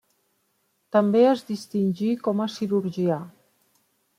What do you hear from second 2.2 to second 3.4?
com a cirurgià.